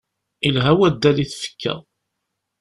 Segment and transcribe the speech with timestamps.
[0.47, 1.75] Ilha waddal i tfekka.